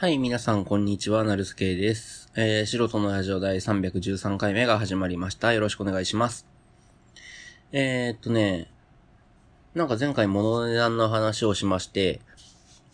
[0.00, 1.24] はい、皆さん、こんにちは。
[1.24, 2.30] なるすけいです。
[2.36, 5.52] えー、素人のラジオ第313回目が始まりました。
[5.52, 6.46] よろしくお願いします。
[7.72, 8.70] えー、っとね、
[9.74, 12.20] なんか前回物の値段の話をしまして、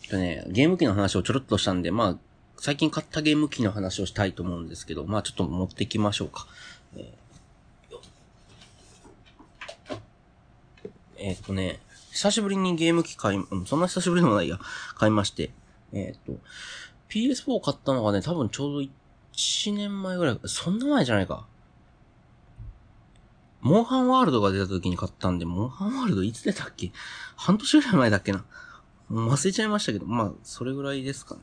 [0.05, 2.17] えっとね、ゲーム機の話をちょろっとしたんで、まあ、
[2.57, 6.47] 最近買ったゲーム機の話をしたいと思うんですけど、まあちょっと持ってきましょうか。
[6.97, 11.79] えーっとね、
[12.13, 14.57] 久しぶりにゲーム機買い、そんな久しぶりでもないや、
[14.95, 15.51] 買いまして、
[15.93, 16.41] えーっと、
[17.15, 18.89] PS4 買ったのがね、多分ちょうど
[19.33, 21.47] 1年前ぐらい、そんな前じゃないか。
[23.61, 26.91] モンハンワールドが出た時に買ったんで、モンハンワールドいつ出たっけ？
[27.37, 28.43] 半年ぐらい前だっけな。
[29.09, 31.41] 忘れちゃいましたけど、まあ、それぐらいですかね。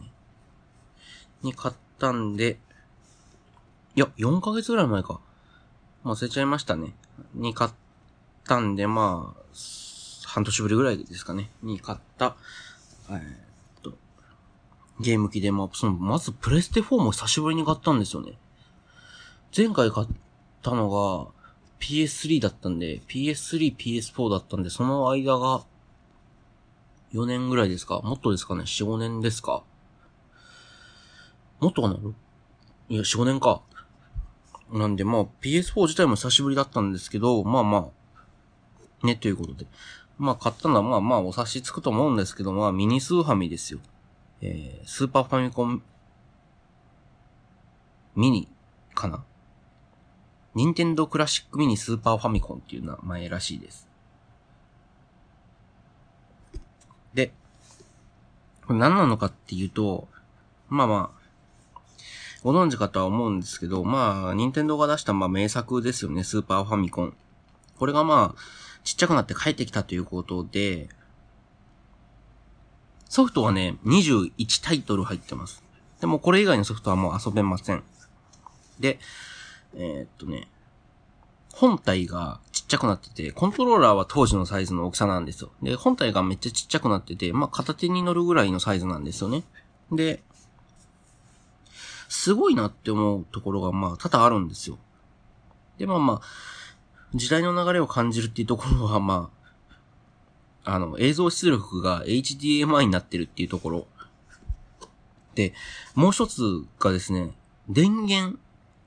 [1.42, 2.58] に買ったんで、
[3.96, 5.20] いや、4ヶ月ぐらい前か。
[6.04, 6.94] 忘れちゃいましたね。
[7.34, 7.70] に買っ
[8.44, 9.42] たんで、まあ、
[10.26, 11.50] 半年ぶりぐらいですかね。
[11.62, 12.36] に買った、
[13.10, 13.51] えー、
[15.02, 18.38] ゲーム機で、まあ、その、まずプレステ4も久しぶりに買ったんですよね。
[19.54, 20.06] 前回買っ
[20.62, 21.30] たのが
[21.78, 25.64] PS3 だったんで、PS3、PS4 だったんで、その間が
[27.12, 28.00] 4年ぐらいですか？
[28.00, 29.62] もっとですかね ?4、5年ですか？
[31.60, 31.96] もっとかな？
[32.88, 33.60] いや、4、5年か。
[34.72, 37.90] なんで、まあ、PS4 自体も久しぶりだったんですけど、まあま
[39.02, 39.66] あ、ね、ということで。
[40.16, 43.80] まあ、買ったのはまあまあ、お察しつくと思うんですけど、まあ、ミニスーファミですよ。
[44.42, 45.82] えー、スーパーファミコン、
[48.16, 48.48] ミニ、
[48.94, 49.22] かな？
[50.54, 53.86] ニンテンドクラシックミニスーパーファミコンっていう名前らしいです。
[57.14, 57.32] で、
[58.66, 60.08] これ何なのかっていうと、
[60.68, 61.22] まあまあ、
[62.42, 67.14] ご存知かとは思うんですけど、まあ、ニンテンドが出したまあ名作ですよね、スーパーファミコン。
[67.78, 68.40] これがまあ、
[68.82, 70.88] ちっちゃくなって帰ってきたということで、
[73.12, 75.62] ソフトはね、21タイトル入ってます。
[76.00, 77.82] でもこれ以外のソフトはもう遊べません。
[78.80, 78.98] で、
[79.74, 80.48] えーっとね、
[81.52, 85.50] 本体がちっちゃくなってて、コントローラーは当時のサイズの大きさなんですよ。
[85.62, 89.42] で、本体がめっちゃちっちゃくなってて、まあ、片手に乗るぐらいのサイズなんですよね。
[89.90, 90.22] で、
[92.08, 94.78] すごいなって思うところが、まあ、多々あるんですよ。
[95.76, 96.20] で、まあまあ、
[97.14, 99.41] 時代の流れを感じるっていうところは、まあ、
[100.64, 103.86] あの、映像出力が HDMI になってるっていうところ。
[105.34, 105.54] で、
[105.94, 107.32] もう一つがですね、
[107.68, 108.38] 電源、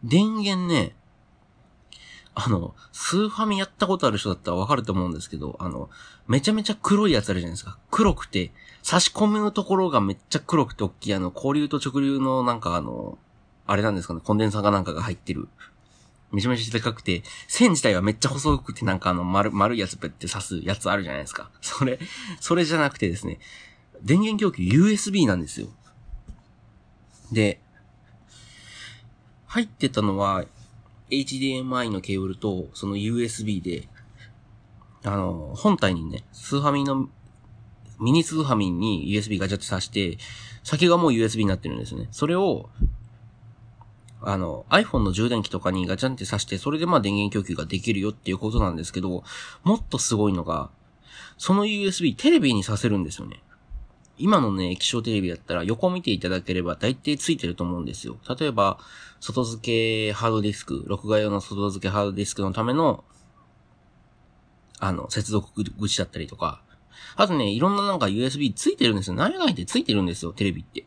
[0.03, 0.95] 電源ね、
[2.35, 5.89] あの、スーファミやったことある人だったらわかると思うんですけど、あの、
[6.27, 7.77] めちゃめちゃ黒いやつあるじゃないですか。
[7.89, 8.51] 黒くて、
[8.83, 13.17] 差し込むところがめっちゃ黒くて大きい、あの、交流と直流のなんかあの、
[13.65, 15.47] あれなんですかね、コンデンサーかなんかが入ってる。
[16.31, 21.49] めちゃめちゃでかくて、線自体はめっちゃ細くてなんかあの、丸、丸いやつペって刺すやつあるじゃないですか。
[21.61, 21.99] それ、
[22.39, 23.39] それじゃなくてですね、
[24.01, 25.67] 電源供給 USB なんですよ。
[27.31, 27.61] で、
[29.47, 30.45] 入ってたのは、
[31.09, 33.87] HDMI のケーブルと、その USB で、
[35.03, 37.09] あの、本体にね、スーファミの、
[37.99, 40.17] ミニスーファミに USB ガチャって挿して、
[40.63, 42.07] 先がもう USB になってるんですね。
[42.11, 42.69] それを、
[44.27, 49.23] あの、iPhone の充電器とかにガチャンって挿して、それでまあ電源供給ができるよっていうことなんですけど、
[49.63, 50.69] もっとすごいのが、
[51.37, 53.41] その USB テレビに挿せるんですよね。
[54.17, 58.17] 今のね、液晶テレビだったら横見ていただければ大体ついてると思うんですよ。
[58.39, 58.79] 例えば、
[59.19, 63.03] 外付けハードディスク、録画用の外付けハードディスクのための、
[64.79, 66.61] あの、接続口だったりとか。
[67.15, 69.15] あとね、いろんななんか USB ついてるんですよ。
[69.15, 70.85] 何がってついてるんですよ、テレビって。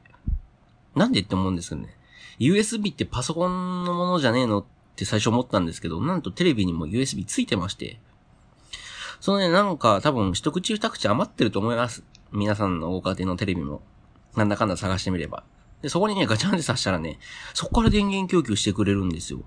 [0.94, 1.97] なんでって思うんですけどね。
[2.38, 4.64] USB ってパソコンのものじゃねえのっ
[4.96, 8.00] て最初思ったんですけど、なんとテレビにも USB ついてまして。
[9.20, 12.04] そのね、なんか多分一口二口余ってると思います。
[12.30, 13.82] 皆さんのご家庭のテレビも。
[14.36, 15.42] なんだかんだ探してみれば。
[15.82, 17.18] で、そこにね、ガチャンって挿したらね、
[17.54, 19.42] そこから電源供給してくれるんですよ。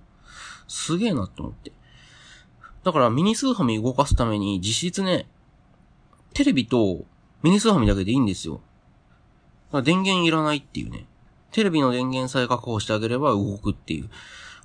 [0.68, 1.72] すげえなと思って。
[2.84, 5.28] だからミニスーファミ動かすために実質ね、
[6.34, 7.06] テレビと
[7.44, 8.62] ミニスーファミだけでいいんですよ。
[9.84, 11.06] 電源いらないっていうね。
[11.52, 14.10] テレビの電源さえ確保してあげれば動くっていう。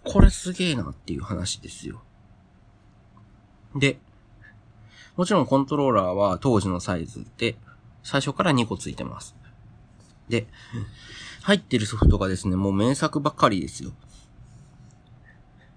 [0.04, 2.02] これすげえなっていう話ですよ。
[3.74, 3.98] で、
[5.16, 7.56] もちろんコントローラーは当時のサイズで、
[8.02, 9.34] 最初から2個ついてます。
[10.28, 10.46] で、
[11.42, 13.92] 入ってるソフトがですね、もう名作ばっかりですよ。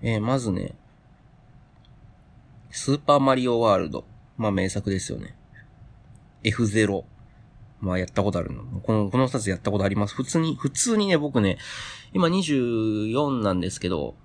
[0.01, 0.75] えー、まずね、
[2.71, 4.05] スーパーマリオワールド。
[4.37, 5.35] まあ名作ですよね。
[6.43, 7.03] F0。
[7.81, 8.63] まあやったことあるの。
[8.81, 10.15] この、この二つやったことあります。
[10.15, 11.57] 普通に、普通にね、僕ね、
[12.13, 14.15] 今24なんですけど、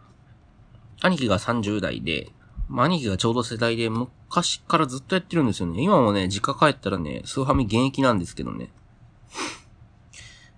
[1.00, 2.30] 兄貴が30代で、
[2.68, 5.82] まあ兄貴がちょうど世代で昔からずっとやってるんですよね。
[5.82, 8.70] 今もね、実家帰ったらね、スーファミ現役なんですけどね。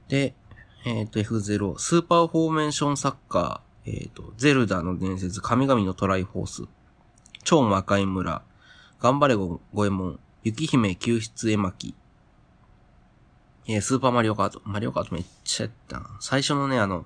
[0.09, 0.35] で、
[0.85, 6.63] えっ、と、F0、スーパーフォーメーションサッカー、えっ、と、ゼルダの伝説、神々のトライフォース、
[7.43, 8.43] 超魔界村、
[9.01, 11.95] 頑張れご、ごえもん、雪姫救出絵巻、
[13.69, 14.63] えー、スーパーマリオカート。
[14.65, 16.17] マリオカートめっちゃやったな。
[16.21, 17.05] 最初のね、あの、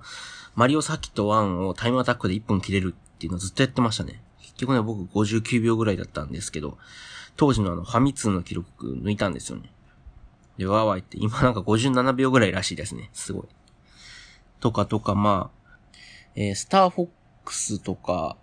[0.54, 4.22] マリオサーキット1をタイムアタックで1分切れるっていうのずっとやってましたね。
[4.40, 6.76] 結局ね、僕59秒ぐらいだったんですけど、
[7.36, 9.72] 当時のあの、ファミ通の記録抜いたんですよね。
[10.58, 13.08] で、わーわー言って、今なんか57秒ぐらいらしいですね。
[13.14, 13.44] すごい。
[14.60, 15.76] とかとか、まあ、
[16.34, 17.08] えー、スターフォッ
[17.46, 18.36] クスとか、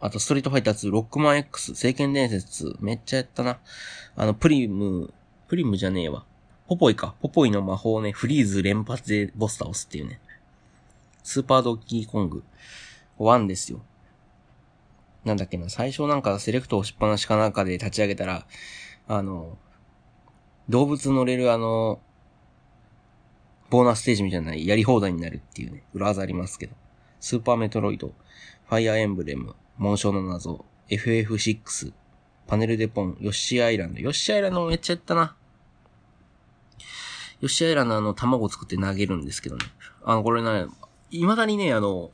[0.00, 3.60] あと、ストリートファイター2、ロックマン X、聖剣伝説、めっちゃやったな。
[4.16, 5.14] あの、プリム、
[5.46, 6.24] プリムじゃねえわ。
[6.72, 7.14] ポポイか。
[7.20, 10.20] ポポイの魔法ね、フリーズ連発でボス倒すっていうね。
[11.22, 12.44] スーパードッキーコング。
[13.18, 13.82] 1ですよ。
[15.22, 18.46] なんだっけな、最初なんかセレクト押しっぱなしかなんかで立ち上げたら、
[19.06, 19.58] あの、
[20.70, 22.00] 動物乗れるあの、
[23.68, 26.74] ボーナスステージみたいなやり放題になるっていうね、裏技ありますけど。
[27.20, 28.14] スーパーメトロイド、
[28.68, 31.92] ファイアーエンブレム、紋章の謎、FF6、
[32.46, 34.00] パネルデポン、ヨッシーアイランド。
[34.00, 35.36] ヨッシーアイランドもめっちゃやったな。
[37.42, 39.66] ヨッシーアイランドあの、卵作って投げるんですけどね。
[40.04, 40.66] あの、これね、
[41.10, 42.12] 未だにね、あの、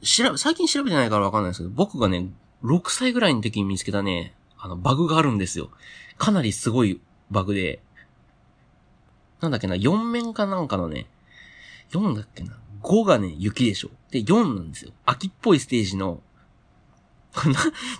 [0.00, 2.28] 調べ、最近調べてないからわかんないですけど、僕がね、
[2.62, 5.70] 6歳ぐらいの時に見つけたね、あの、バグがあるんですよ。
[6.18, 7.00] かなりすごい
[7.32, 7.82] バグで、
[9.40, 11.06] なんだっけな、4面かなんかのね、
[11.90, 13.90] 4だっけな、5がね、雪でしょ。
[14.12, 14.92] で、4なんですよ。
[15.04, 16.22] 秋っぽいステージの、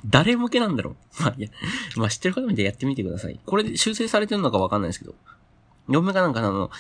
[0.07, 1.49] 誰向けなんだろうまあ、いや、
[1.97, 3.41] まあ知ってる方見てやってみてください。
[3.45, 5.15] これで修正されてるのかわかんないですけど、
[5.89, 6.71] 4面かなんかあの、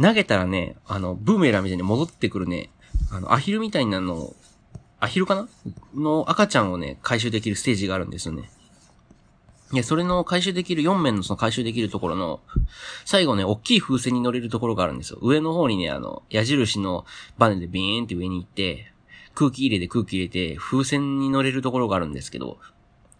[0.00, 2.70] 投げたらね、あの、ブーメランみたいに戻ってくるね、
[3.10, 4.34] あの、アヒルみたいなの、
[5.00, 5.48] アヒルかな？
[5.94, 8.50] の赤ちゃんをね、回収できるステージがあるんですよね。
[9.72, 12.40] いや、それの回収できる、4面のその回収できるところの、
[13.04, 15.18] 最後ね、大きい風船に乗れるところがあるんですよ。
[15.22, 17.04] 上の方にね、あの、矢印の
[17.36, 18.92] バネでビーンって上に行って、
[19.34, 22.58] 空気入れて空気入れて、風船に乗れるところがあるんですけど、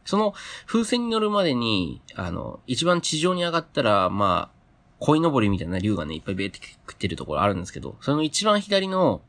[0.06, 0.34] その
[0.66, 4.56] 風船に乗るまでに、あの、一番地上に上がったら、まあ、
[5.00, 9.20] 鯉のぼりみたいな竜がね、いっぱいベーって食ってるところあるんですけど、その一番左の、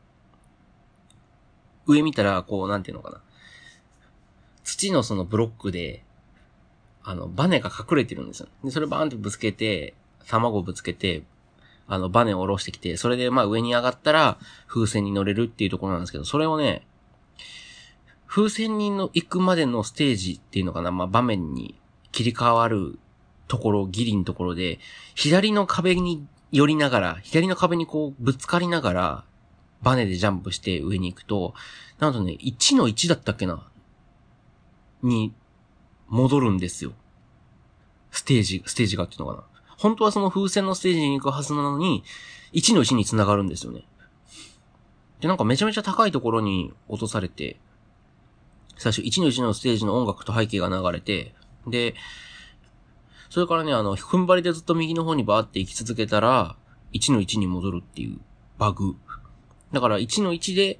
[1.87, 3.21] 上見たら、こう、なんていうのかな。
[4.63, 6.03] 土のそのブロックで、
[7.03, 8.47] あの、バネが隠れてるんですよ。
[8.63, 9.93] で、それバーンってぶつけて、
[10.27, 11.23] 卵ぶつけて、
[11.87, 14.37] あの、バネを下ろしてきて、それでまあ上に上がったら、
[14.67, 16.85] 風船に乗れるっていうところなんですけど、それをね、
[18.27, 21.75] 風船にの行くまでのステージっていうのかな、まあ場面に
[22.11, 22.99] 切り替わる
[23.47, 24.79] ところ、ギリのところで、
[25.15, 29.23] 左の壁に寄りながら、左の壁にこうぶつかりながら、
[29.81, 31.53] バネでジャンプして上に行くと、
[31.99, 33.67] なんとね、1の1だったっけな
[35.03, 35.33] に、
[36.07, 36.93] 戻るんですよ。
[38.11, 39.43] ステージ、ステージがっていうのかな。
[39.77, 42.03] 本当はその風船のステージに行くはずなのに、
[42.53, 43.85] 1の1に繋がるんですよね。
[45.19, 47.59] で、なんかめちゃめちゃ高いところに落とされて、
[48.77, 51.33] 最初1の1のステージの音楽と背景が流れて、
[51.65, 51.95] で、
[53.29, 56.55] それからね、あの、踏ん張りでずっと右の方にバーって行き続けたら、
[56.93, 58.19] 1の1に戻るっていう
[58.57, 58.95] バグ。
[59.73, 60.79] だから1の1で、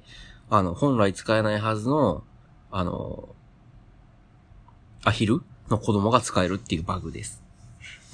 [0.50, 2.24] あの、本来使えないはずの、
[2.70, 3.28] あの、
[5.04, 7.42] アヒルの子供が使えるっていうバグです。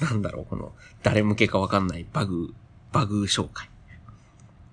[0.00, 0.72] なんだろう、この、
[1.02, 2.54] 誰向けかわかんないバグ、
[2.92, 3.68] バグ紹介。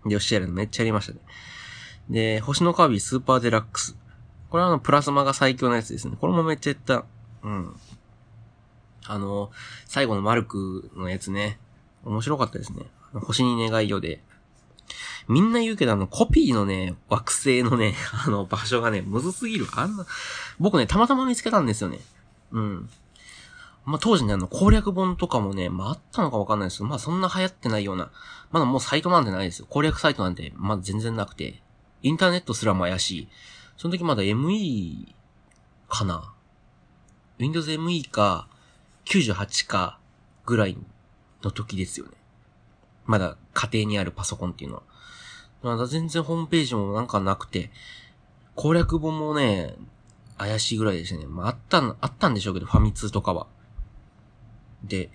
[0.05, 1.19] で、よしやるのめっちゃやりましたね。
[2.09, 3.95] で、星のカービィスーパーデラックス。
[4.51, 6.17] これはあの、プラズマが最強のやつですね。
[6.19, 7.05] これもめっちゃやった。
[7.41, 7.75] うん。
[9.05, 9.49] あの、
[9.85, 11.57] 最後のマルクのやつね。
[12.03, 12.85] 面白かったですね。
[13.13, 14.21] 星に願いよで。
[15.29, 17.95] みんな言うけどあの、コピーのね、惑星のね、
[18.27, 19.67] あの、場所がね、むずすぎる。
[19.73, 20.05] あんな、
[20.59, 22.01] 僕ね、たまたま見つけたんですよね。
[22.51, 22.89] うん。
[23.85, 28.11] まあ、当時ね、あの、攻略本とかもね、まあ、あったのかわかんないですけど、まあ、そんな流行ってないような、
[28.51, 29.65] まだもうサイトなんてないですよ。
[29.69, 31.63] 攻略サイトなんて、まだ全然なくて、
[32.03, 33.27] インターネットすらも怪しい。
[33.81, 35.07] その時まだ ME
[35.89, 36.35] かな
[37.39, 38.47] ?Windows ME か、
[39.05, 39.97] 98か、
[40.45, 40.77] ぐらい
[41.41, 42.11] の時ですよね。
[43.07, 44.83] まだ家庭にあるパソコンっていうのは。
[45.63, 47.71] まだ全然ホームページもなんかなくて、
[48.53, 49.73] 攻略本もね、
[50.37, 51.25] 怪しいぐらいですね。
[51.25, 53.47] まあ、あったん、あったんでしょうけど、ファミ通とかは。
[54.83, 55.09] で、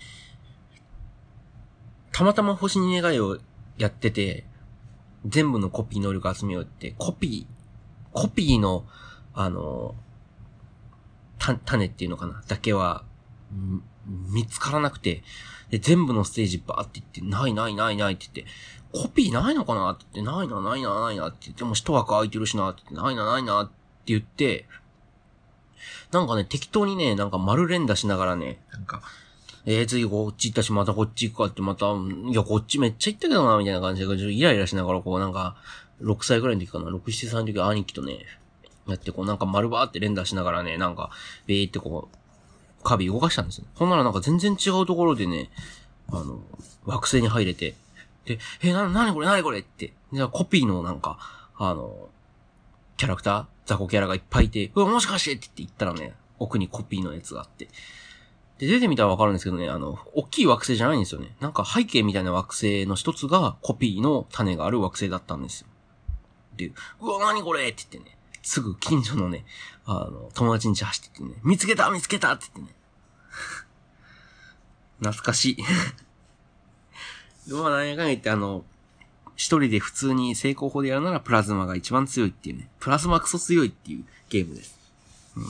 [2.11, 3.39] たまたま星に願いを
[3.79, 4.45] やってて、
[5.25, 7.56] 全部のコピー能力集めようって、コピー、
[8.17, 8.87] コピーの、
[9.35, 9.95] あの、
[11.39, 13.05] た、種っていうのかなだけは、
[14.33, 15.23] 見つからなくて、
[15.69, 18.53] で、全部のステージバーって言って、ないないないないって言って、
[18.91, 23.73] コピーないのかなって言って、ないなないなないなって言って、も一枠空いてるしなって言って、ないなないなって
[24.07, 24.67] 言って、
[26.11, 29.03] なんかね、適当にね、なんか丸連打しながらね、なんか、
[29.67, 35.57] えー、次こっち行ったし、またこっち行くかって、また、いや、こっちめっちゃ行ったけどな、みたいな感じで、ちょっとイライラしながら、こうなんか、
[36.03, 38.27] 6歳ぐらいの時かな、6、7歳の時兄貴とね、
[38.89, 41.11] やって、こうなんか丸バーって連打しながらね、なんか、
[41.47, 43.65] べーってこう、カビ動かしたんですよ。
[43.75, 45.51] ほんならなんか全然違うところでね、
[46.09, 46.41] あの、
[46.85, 47.75] 惑星に入れて、
[48.25, 49.93] で、え、な、なにこれなにこれって。
[50.13, 51.19] じゃコピーのなんか、
[51.57, 52.09] あの、
[52.97, 57.69] キャラクター雑魚キャラがいっぱいいて、うわ、もしかしてって言って言ったらね、奥にコピーのやつがあって。
[58.59, 61.35] で、出てみたらわかるんですけどね、あの、大きい惑星じゃないんですよね。
[61.41, 65.67] なんか背景みたいな惑星の一つがコピーの種がある惑星だったんですよ。
[66.57, 69.45] で、うわ、なにこれって言ってね、すぐ近所のね、
[69.85, 72.79] あの、友達ん家走ってってね、見つけた見つけたって言ってね。
[74.99, 75.57] 懐かしい。
[77.53, 78.65] まあ、何やかんや言って、あの、
[79.37, 82.69] 一人で普通に成功法でやるならプラズマが一番強いっていうね。
[82.81, 84.79] プラズマクソ強いっていうゲームです。
[85.37, 85.47] うん。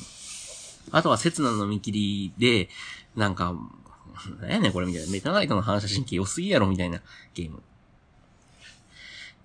[0.90, 2.68] あとは、刹那の見切りで、
[3.14, 3.54] なんか、
[4.40, 5.10] 何やねんこれみたいな。
[5.10, 7.00] メタナイトの反射神経良すぎやろみたいな
[7.34, 7.62] ゲーム。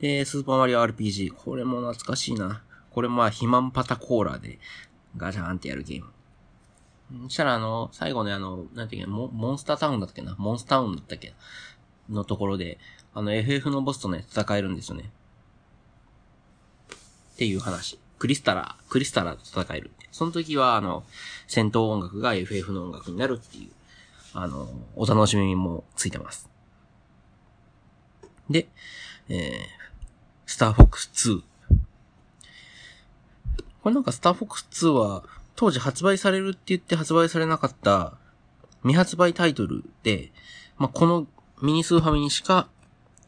[0.02, 1.32] で、スーパーマリオ RPG。
[1.32, 2.64] これも懐かしいな。
[2.90, 4.58] これまあ、肥満パタコーラで
[5.16, 6.08] ガチャーンってやるゲーム。
[7.28, 10.36] そしたらあの、最後ねあの、なんていうか、モモンスタータウンだったっけな？
[10.40, 11.36] モンスタウンだったっけ
[12.10, 12.80] のところで、
[13.14, 15.12] あの FF のボスとね、戦えるんですよね。
[17.34, 18.00] っていう話。
[18.18, 19.92] クリスタラ、クリスタラと戦える。
[20.12, 21.04] その時は、あの、
[21.48, 23.72] 戦闘音楽が FF の音楽になるっていう、
[24.34, 26.50] あの、お楽しみもついてます。
[28.50, 28.68] で、
[29.30, 29.81] えー、
[30.52, 31.42] スターフォックス2。
[33.84, 35.24] これなんかスターフォックス2は、
[35.56, 38.18] 当時発売されるって言って発売されなかった
[38.82, 40.34] 未発売タイトルで、
[40.78, 41.26] まあ、この
[41.62, 42.68] ミニスーファミにしか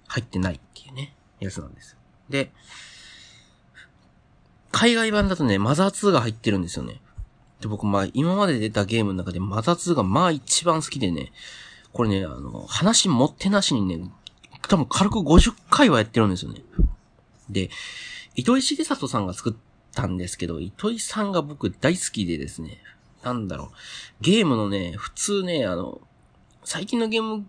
[0.08, 1.96] 入ってないっていうね、やつなんです。
[2.30, 2.52] で、
[4.72, 7.00] 海外版だとね、マザー2が入ってるんですよね。
[7.62, 11.32] で、僕、ま、今まで出たゲームの中でマザー2がまあ一番好きでね、
[11.94, 14.12] これね、あの、話持ってなしにね、
[14.68, 16.62] 多分軽く50回はやってるんですよね。
[17.50, 17.70] で、
[18.36, 19.54] 糸井重里さんが作っ
[19.94, 22.80] たんですけど、糸井さんが僕大好きでですね、
[23.24, 23.70] なんだろう、
[24.22, 26.02] ゲームのね、普通ね、あの、
[26.64, 27.46] 最近のゲーム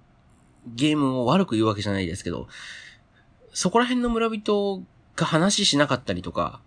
[0.66, 2.48] ゲームを悪く言うわけじゃないですけど、
[3.52, 4.82] そこら辺の村人
[5.16, 6.60] が話しなかったりとか、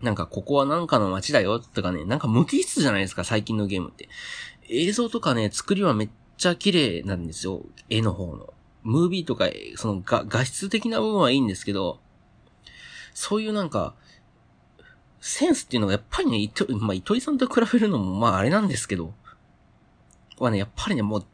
[0.00, 4.08] なんかここはなんかの街だよとかね、なんか無機質じゃないですか、最近のゲームって。
[4.68, 8.52] 映像とかね、作りはめっちゃ綺麗なんですよ、絵の方の。
[8.88, 12.00] ムービーとか、その画画質的な部分はいいんですけど、
[13.12, 13.94] そういうなんか、
[15.20, 19.12] センスっていうのがやっぱりね、糸、まあ、糸井さんと比べるのもまああれなんですけど、
[20.38, 21.24] はね、やっぱりね、もう、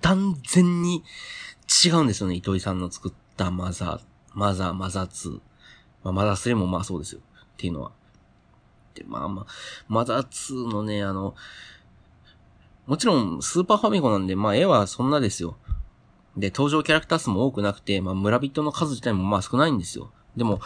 [0.00, 1.04] 断然に
[1.84, 2.34] 違うんですよね。
[2.34, 4.00] 糸井さんの作ったマザー、
[4.32, 5.40] マザー、マザー2。
[6.02, 7.20] まあ、マザー3もまあそうですよ。
[7.20, 7.92] っていうのは。
[8.94, 9.46] で、まあまあ、
[9.88, 11.34] マザー2のね、あの、
[12.86, 15.56] もちろん、スーパーファミコンなんで、まあ、絵はそんなですよ。
[16.36, 20.10] で、登場キャラクター数も多くなくて、まあ、村人の数自体もまあ少ないんですよ。
[20.36, 20.60] でも、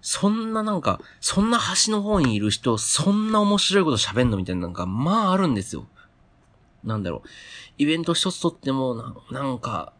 [0.00, 5.88] そんななんか、そんな端の方にいる人、そんな面白いこと喋んのみたいなのが、まああるんですよ。
[6.84, 7.28] なんだろう、
[7.78, 9.92] イベント一つとってもな、なんか、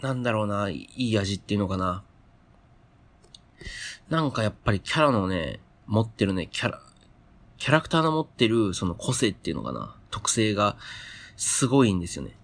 [0.00, 2.02] なんだろうな、いい味っていうのかな。
[4.08, 6.82] なんかやっぱりキャラのね、持ってるね、キャラ、
[7.58, 10.76] キャラクターの持ってるその個性っていうのかな、特性が
[11.36, 12.36] すごいんですよね。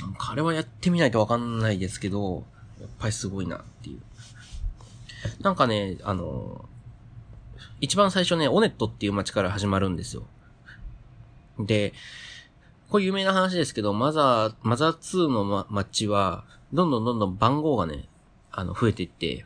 [0.00, 2.44] なんかあれはやってみないとわかんないですけど、
[2.80, 4.00] やっぱりすごいなっていう。
[5.42, 6.64] なんかね、あの、
[7.80, 10.24] 一番最初ね、オネットっていう街から始まるんですよ。
[11.58, 11.92] で、
[12.88, 18.08] これ有名な話ですけど、マザー、マザー2の、ま、マッチは、どんどんどんどん番号がね、
[18.50, 19.44] あの、増えていって、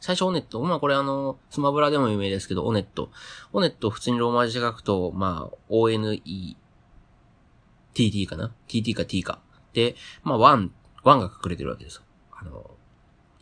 [0.00, 3.10] 最初オネット、まあこれあの、スマブラでも有名ですけど、オネット。
[3.52, 6.22] オネット普通にローマ字で書くと、まあ、ONE、
[7.94, 9.40] TT かな ?TT か T か。
[9.72, 10.70] で、まあ、1、
[11.04, 12.02] 1が隠れてるわけですよ。
[12.32, 12.70] あの、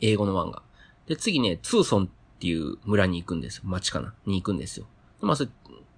[0.00, 0.62] 英語の1が。
[1.06, 2.08] で、次ね、ツーソンっ
[2.38, 3.62] ていう村に行くんですよ。
[3.66, 4.14] 町かな？
[4.26, 4.87] に行くんですよ。
[5.20, 5.50] まあ、それ、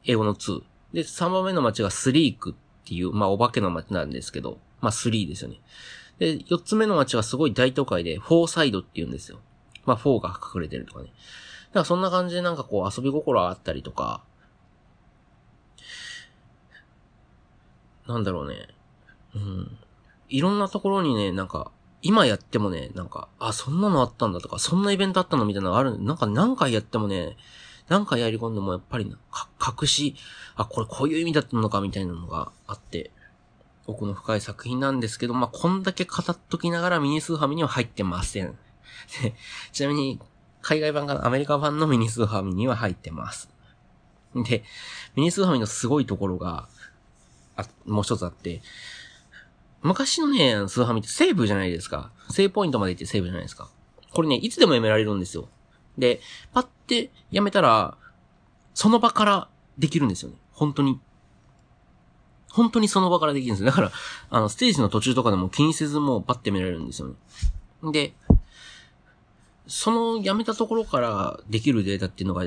[0.05, 0.63] 英語の2。
[0.93, 5.61] で、3番目の街がスリークっていう、まあお化けの街なんですけど、まあスリーですよね。
[6.19, 9.41] で、4つ目の街はすごい大都会で、フォーサイドって言うんですよ。
[9.85, 11.07] まあ4が隠れてるとかね。
[11.07, 14.23] だからそんな感じでなんかこう遊び心あったりとか、
[18.09, 18.69] なんだろうね。
[19.35, 19.79] うん。
[20.31, 21.71] いろんなところにね、なんか、
[22.03, 26.03] 今やってもね、なんか、あ、そんなのあったんだとか、そんなイベントあったのみたいなのがある。
[26.03, 27.37] なんか何回やってもね、
[27.89, 29.19] 何回やり込んでもやっぱりな、
[29.61, 30.15] 隠し、
[30.55, 33.11] あ、これこういう意味だったのかみたいなのがあって、
[33.87, 38.57] 奥の深い作品なんですけど、まあ、こんだけ語っときながらミニスーファミには入ってません。
[39.73, 40.21] ちなみに、
[40.63, 43.51] 海外版かアメリカ版のミニスーファミには入ってます。
[44.35, 44.63] で、
[45.17, 46.69] ミニスーファミのすごいところが、
[47.57, 48.63] あ、もう一つあって、
[49.83, 52.11] 昔のね、スーハミってセーブじゃないですか。
[52.31, 53.71] セーブポイントまで行ってセーブじゃないですか。
[54.13, 55.49] これね、いつでもやめられるんですよ。
[55.97, 56.21] で、
[56.53, 57.97] パッてやめたら、
[58.75, 60.37] その場からできるんですよね。
[60.53, 61.01] 本当に。
[62.51, 63.67] 本当にその場からできるんですよ。
[63.67, 63.93] だから、
[64.31, 67.15] あの、ステージの途中とかでも気にせずもうパッて見られるんですよね。
[67.93, 68.15] で、
[69.67, 72.45] そのやめたところからできるデータっていうのが、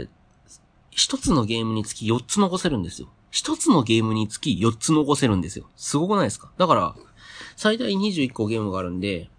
[0.92, 3.08] 一つのゲームにつき4つ残せるんですよ。
[3.32, 5.70] 一つのゲームにつき4つ残せるんですよ。
[5.76, 6.52] すごくないですか？
[6.58, 6.96] だから、
[7.56, 9.30] 最大21個ゲームがあるんで、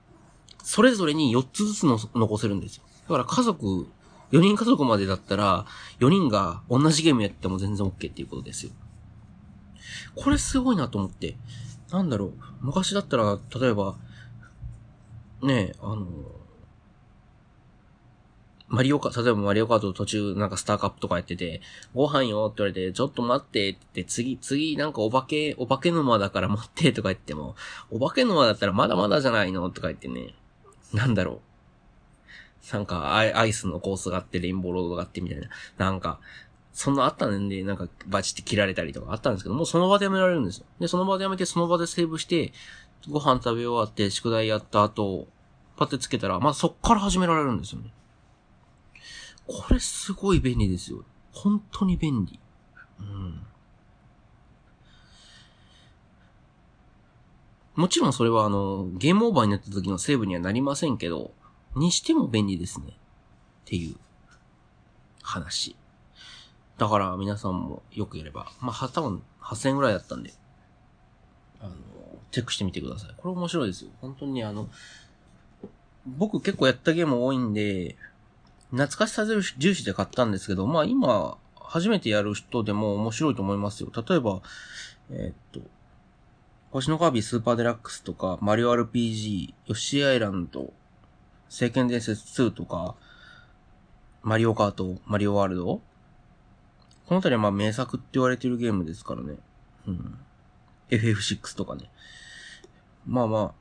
[0.62, 2.84] それぞれに4つずつの残せるんですよ。
[3.08, 3.86] だから家族、
[4.32, 5.66] 4人家族までだったら、
[6.00, 8.72] 4人が同じゲームやっても全然 OK っていうことですよ。
[10.14, 11.36] これすごいなと思って。
[11.90, 12.32] なんだろう。
[12.60, 13.96] 昔だったら、例えば、
[15.42, 16.06] ねえ、あの、
[18.68, 21.60] マリオカ、例えばマリオカート途中なんかスターカップとかやってて、
[21.94, 27.56] ご飯よって言われて、ちょっと待ってって、次、次なんかお化け、お化け沼だから待ってとか言っても、
[27.90, 30.34] お化け沼だったらまだまだじゃないのとか言ってね、
[30.92, 31.40] なんだろう。
[32.72, 35.48] なんかアイ、アイスのコースがあって、レインボーロードがあってみたいな。
[35.76, 36.18] なんか、
[36.72, 40.66] そんなあったんで、なんかバチって切られたりとかあったんですけど、もうその場でやめられるんですよ。
[40.80, 42.52] で、その場でやめて、その場でセーブして、
[43.10, 45.28] ご飯食べ終わって、宿題やった後、
[45.76, 47.92] パッてつけたら、まあ、そっから始められるんですよね。
[49.46, 51.04] これすごい便利ですよ。
[51.32, 52.38] 本当に便利。
[53.00, 53.40] うん。
[57.74, 61.32] もちろんそれはあの、ゲームオーバーになった時のセーブにはなりませんけど、
[61.74, 62.86] にしても便利ですね。
[62.88, 62.92] っ
[63.64, 63.96] ていう
[65.22, 65.76] 話。
[66.78, 70.32] だから皆さんもよくやれば、まあ、多分8000円ぐらいだったんで、
[71.60, 71.74] あの、
[72.30, 73.14] チェックしてみてください。
[73.16, 73.90] これ面白いですよ。
[74.00, 74.68] 本当にあの、
[76.06, 77.96] 僕結構やったゲーム多いんで、
[78.74, 83.90] 懐かしさ重視で買ったんですけど、まあ今、初めてやる人でも面白いと思いますよ。
[83.94, 84.42] 例えば、
[85.10, 85.60] えー、っと、
[86.70, 90.72] 星のカービィスーパーデラックスとか、マリオ RPG、ヨッシーアイランド、
[91.48, 92.96] 聖剣伝説2とか、
[94.22, 95.82] マリオカート、マリオワールドこ
[97.10, 99.36] の辺りはまあ名作って言われてるゲームですからね。
[99.86, 100.18] うん。
[100.90, 101.90] FF6 とかね。
[103.06, 103.54] まあま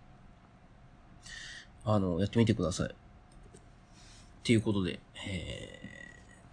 [1.86, 2.96] あ、あの、やってみてください。
[4.44, 5.80] っていうことで、え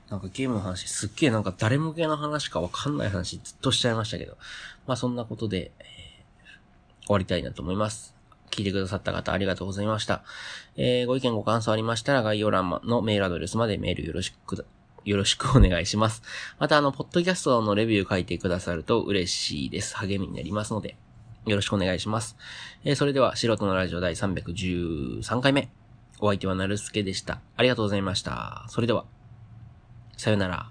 [0.07, 4.37] ー、なんかゲームの話、すっげえなんか誰向けの話かわかんない話ずっとしちゃいましたけど、
[4.87, 8.14] まあそんなことで、えー、終わりたいなと思います。
[8.53, 10.22] 聞いてくださった方ありがとうございました。
[10.76, 14.64] えー、ご意見ご感想ありましたら概要欄のメールアドレスまでメールよろしく
[15.05, 16.22] よろしくお願いします。
[16.59, 19.96] また、あの、ポッドキャストのレビュー書いてくださると嬉しいです。
[19.96, 20.96] 励みになりますので、
[21.46, 22.37] よろしくお願いします。
[22.85, 25.79] えー、それでは、素人のラジオ第313回目。
[26.20, 27.40] お相手はなるすけでした。
[27.56, 28.64] ありがとうございました。
[28.68, 29.04] それでは、
[30.16, 30.70] さよなら。